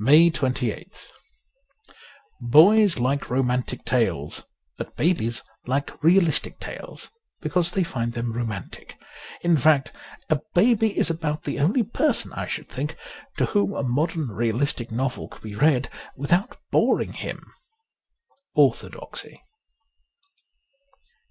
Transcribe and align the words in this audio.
^ 0.00 0.04
161 0.04 0.76
MAY 0.76 0.78
28th 0.84 1.10
BOYS 2.42 2.98
like 3.00 3.30
romantic 3.30 3.82
tales; 3.86 4.44
but 4.76 4.94
babies 4.94 5.42
like 5.66 6.04
realistic 6.04 6.58
tales— 6.60 7.08
because 7.40 7.70
they 7.70 7.82
find 7.82 8.12
them 8.12 8.34
romantic. 8.34 9.00
In 9.40 9.56
fact, 9.56 9.90
a 10.28 10.38
baby 10.52 10.98
is 10.98 11.08
about 11.08 11.44
the 11.44 11.58
only 11.58 11.82
person, 11.82 12.30
I 12.34 12.46
should 12.46 12.68
think, 12.68 12.94
to 13.38 13.46
whom 13.46 13.72
a 13.72 13.82
modern 13.82 14.28
realistic 14.28 14.90
novel 14.90 15.28
could 15.28 15.40
be 15.42 15.54
read 15.56 15.88
without 16.14 16.58
boring 16.70 17.14
him.' 17.14 17.42
Onhodoxy. 18.58 19.40